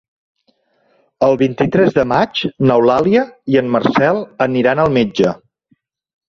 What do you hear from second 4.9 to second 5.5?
metge.